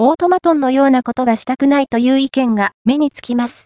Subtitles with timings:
[0.00, 3.56] オートマトンのようなことはしたくないという意見が目につきます。